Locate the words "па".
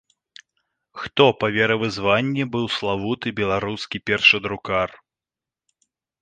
1.41-1.47